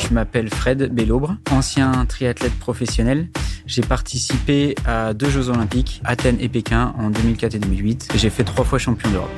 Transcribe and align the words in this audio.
Je 0.00 0.14
m'appelle 0.14 0.48
Fred 0.48 0.92
Bellobre, 0.92 1.36
ancien 1.50 2.06
triathlète 2.06 2.58
professionnel. 2.58 3.28
J'ai 3.66 3.82
participé 3.82 4.74
à 4.86 5.14
deux 5.14 5.28
Jeux 5.28 5.50
Olympiques, 5.50 6.00
Athènes 6.04 6.38
et 6.40 6.48
Pékin, 6.48 6.94
en 6.98 7.10
2004 7.10 7.54
et 7.54 7.58
2008. 7.58 8.12
J'ai 8.16 8.30
fait 8.30 8.42
trois 8.42 8.64
fois 8.64 8.78
champion 8.78 9.10
d'Europe. 9.10 9.30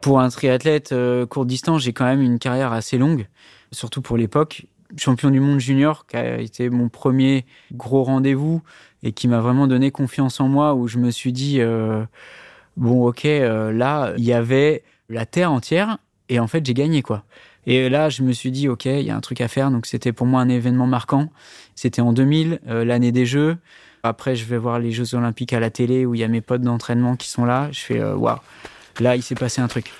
Pour 0.00 0.20
un 0.20 0.28
triathlète 0.28 0.92
euh, 0.92 1.26
court 1.26 1.46
distance, 1.46 1.82
j'ai 1.82 1.92
quand 1.92 2.04
même 2.04 2.20
une 2.20 2.38
carrière 2.38 2.72
assez 2.72 2.98
longue, 2.98 3.28
surtout 3.70 4.02
pour 4.02 4.16
l'époque. 4.16 4.66
Champion 4.96 5.30
du 5.30 5.40
monde 5.40 5.60
junior, 5.60 6.06
qui 6.06 6.16
a 6.16 6.40
été 6.40 6.68
mon 6.68 6.88
premier 6.88 7.46
gros 7.72 8.02
rendez-vous 8.02 8.62
et 9.02 9.12
qui 9.12 9.28
m'a 9.28 9.40
vraiment 9.40 9.68
donné 9.68 9.90
confiance 9.90 10.40
en 10.40 10.48
moi, 10.48 10.74
où 10.74 10.88
je 10.88 10.98
me 10.98 11.10
suis 11.10 11.32
dit, 11.32 11.60
euh, 11.60 12.04
bon 12.76 13.06
ok, 13.06 13.24
euh, 13.26 13.72
là, 13.72 14.12
il 14.18 14.24
y 14.24 14.32
avait 14.32 14.82
la 15.08 15.24
terre 15.24 15.52
entière, 15.52 15.98
et 16.28 16.40
en 16.40 16.46
fait, 16.46 16.64
j'ai 16.66 16.74
gagné 16.74 17.02
quoi. 17.02 17.24
Et 17.66 17.88
là, 17.88 18.08
je 18.08 18.22
me 18.22 18.32
suis 18.32 18.50
dit, 18.50 18.68
OK, 18.68 18.86
il 18.86 19.02
y 19.02 19.10
a 19.10 19.16
un 19.16 19.20
truc 19.20 19.40
à 19.40 19.48
faire. 19.48 19.70
Donc, 19.70 19.86
c'était 19.86 20.12
pour 20.12 20.26
moi 20.26 20.40
un 20.40 20.48
événement 20.48 20.86
marquant. 20.86 21.28
C'était 21.74 22.02
en 22.02 22.12
2000, 22.12 22.60
euh, 22.68 22.84
l'année 22.84 23.12
des 23.12 23.26
Jeux. 23.26 23.56
Après, 24.02 24.34
je 24.34 24.44
vais 24.44 24.58
voir 24.58 24.80
les 24.80 24.90
Jeux 24.90 25.14
Olympiques 25.14 25.52
à 25.52 25.60
la 25.60 25.70
télé 25.70 26.04
où 26.04 26.14
il 26.14 26.20
y 26.20 26.24
a 26.24 26.28
mes 26.28 26.40
potes 26.40 26.62
d'entraînement 26.62 27.16
qui 27.16 27.28
sont 27.28 27.44
là. 27.44 27.68
Je 27.70 27.80
fais, 27.80 28.00
euh, 28.00 28.16
waouh, 28.16 28.38
là, 28.98 29.14
il 29.14 29.22
s'est 29.22 29.36
passé 29.36 29.60
un 29.60 29.68
truc. 29.68 29.92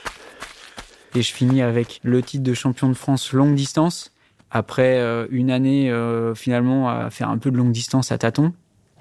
Et 1.15 1.23
je 1.23 1.33
finis 1.33 1.63
avec 1.63 2.01
le 2.03 2.23
titre 2.23 2.43
de 2.43 2.55
champion 2.55 2.89
de 2.89 2.95
France 2.95 3.33
longue 3.33 3.55
distance. 3.55 4.13
Après 4.51 4.99
euh, 4.99 5.27
une 5.31 5.51
année, 5.51 5.93
finalement, 6.35 6.89
à 6.89 7.11
faire 7.11 7.29
un 7.29 7.39
peu 7.39 7.51
de 7.51 7.57
longue 7.57 7.73
distance 7.73 8.11
à 8.11 8.19
tâtons. 8.19 8.53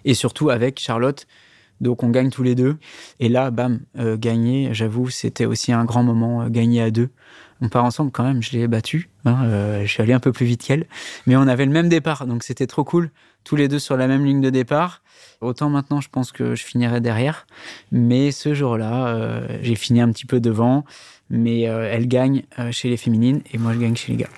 Et 0.06 0.14
surtout 0.14 0.50
avec 0.50 0.80
Charlotte. 0.80 1.26
Donc, 1.82 2.04
on 2.04 2.10
gagne 2.10 2.30
tous 2.30 2.44
les 2.44 2.56
deux. 2.56 2.78
Et 3.20 3.28
là, 3.28 3.52
bam, 3.52 3.82
gagner, 3.98 4.70
j'avoue, 4.72 5.10
c'était 5.10 5.46
aussi 5.46 5.74
un 5.74 5.84
grand 5.84 6.04
moment, 6.04 6.48
gagner 6.48 6.82
à 6.82 6.92
deux 6.92 7.10
on 7.62 7.70
part 7.70 7.86
ensemble 7.86 8.12
quand 8.12 8.24
même, 8.24 8.42
je 8.42 8.52
l'ai 8.52 8.68
battu. 8.68 9.10
Hein, 9.26 9.46
euh, 9.46 9.82
je 9.84 9.88
suis 9.88 10.02
allé 10.02 10.14
un 10.14 10.20
peu 10.20 10.32
plus 10.32 10.46
vite 10.46 10.64
qu'elle. 10.64 10.88
Mais 11.28 11.36
on 11.36 11.44
avait 11.44 11.66
le 11.66 11.72
même 11.72 11.90
départ, 11.90 12.26
donc 12.26 12.44
c'était 12.44 12.68
trop 12.68 12.84
cool. 12.84 13.12
Tous 13.44 13.56
les 13.56 13.68
deux 13.68 13.80
sur 13.80 13.98
la 13.98 14.08
même 14.08 14.26
ligne 14.26 14.42
de 14.42 14.50
départ. 14.50 15.04
Autant 15.42 15.70
maintenant, 15.70 16.02
je 16.02 16.10
pense 16.10 16.32
que 16.32 16.56
je 16.56 16.64
finirai 16.64 17.02
derrière. 17.02 17.46
Mais 17.92 18.32
ce 18.32 18.54
jour-là, 18.54 19.08
euh, 19.08 19.60
j'ai 19.62 19.76
fini 19.76 20.02
un 20.02 20.12
petit 20.12 20.26
peu 20.26 20.40
devant. 20.40 20.86
Mais 21.30 21.70
euh, 21.70 21.90
elle 21.90 22.08
gagne 22.08 22.44
chez 22.72 22.90
les 22.90 22.98
féminines 22.98 23.42
et 23.54 23.58
moi, 23.58 23.74
je 23.74 23.80
gagne 23.80 23.96
chez 23.96 24.12
les 24.12 24.18
gars. 24.18 24.30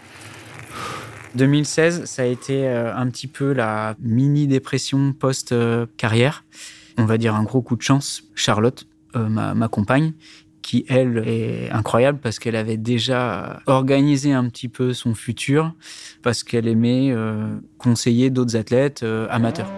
2016, 1.35 2.05
ça 2.05 2.21
a 2.21 2.25
été 2.25 2.67
un 2.67 3.09
petit 3.09 3.25
peu 3.25 3.53
la 3.53 3.95
mini 3.99 4.45
dépression 4.45 5.13
post-carrière. 5.13 6.43
On 6.97 7.05
va 7.05 7.17
dire 7.17 7.35
un 7.35 7.43
gros 7.43 7.61
coup 7.61 7.75
de 7.75 7.81
chance. 7.81 8.23
Charlotte, 8.35 8.87
ma, 9.15 9.53
ma, 9.53 9.67
compagne, 9.67 10.13
qui, 10.63 10.85
elle, 10.87 11.21
est 11.27 11.69
incroyable 11.69 12.19
parce 12.19 12.39
qu'elle 12.39 12.55
avait 12.55 12.77
déjà 12.77 13.61
organisé 13.67 14.33
un 14.33 14.49
petit 14.49 14.69
peu 14.69 14.93
son 14.93 15.13
futur, 15.13 15.73
parce 16.23 16.43
qu'elle 16.43 16.67
aimait 16.67 17.11
euh, 17.11 17.55
conseiller 17.77 18.31
d'autres 18.31 18.55
athlètes 18.55 19.03
euh, 19.03 19.27
amateurs. 19.29 19.69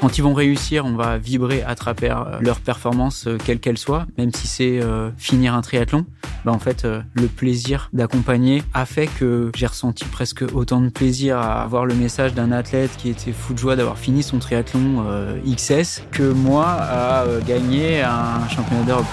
Quand 0.00 0.16
ils 0.16 0.22
vont 0.22 0.32
réussir, 0.32 0.86
on 0.86 0.94
va 0.94 1.18
vibrer 1.18 1.62
à 1.62 1.74
travers 1.74 2.22
euh, 2.22 2.38
leur 2.40 2.60
performance, 2.60 3.28
quelle 3.44 3.60
qu'elle 3.60 3.76
soit, 3.76 4.06
même 4.16 4.32
si 4.32 4.46
c'est 4.46 4.80
finir 5.18 5.54
un 5.54 5.60
triathlon. 5.60 6.06
Bah 6.44 6.52
en 6.52 6.58
fait, 6.58 6.86
le 6.86 7.26
plaisir 7.26 7.90
d'accompagner 7.92 8.62
a 8.72 8.86
fait 8.86 9.06
que 9.06 9.50
j'ai 9.54 9.66
ressenti 9.66 10.04
presque 10.06 10.42
autant 10.54 10.80
de 10.80 10.88
plaisir 10.88 11.38
à 11.38 11.62
avoir 11.62 11.84
le 11.84 11.94
message 11.94 12.32
d'un 12.34 12.50
athlète 12.50 12.90
qui 12.96 13.10
était 13.10 13.32
fou 13.32 13.52
de 13.52 13.58
joie 13.58 13.76
d'avoir 13.76 13.98
fini 13.98 14.22
son 14.22 14.38
triathlon 14.38 15.04
XS 15.46 16.02
que 16.10 16.32
moi 16.32 16.66
à 16.66 17.24
gagner 17.46 18.02
un 18.02 18.48
championnat 18.48 18.84
d'Europe. 18.84 19.06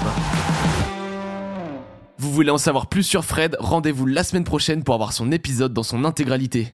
Vous 2.19 2.31
voulez 2.31 2.49
en 2.49 2.57
savoir 2.57 2.87
plus 2.87 3.03
sur 3.03 3.23
Fred? 3.23 3.55
Rendez-vous 3.59 4.07
la 4.07 4.23
semaine 4.23 4.43
prochaine 4.43 4.83
pour 4.83 4.95
avoir 4.95 5.13
son 5.13 5.31
épisode 5.31 5.71
dans 5.71 5.83
son 5.83 6.03
intégralité. 6.03 6.65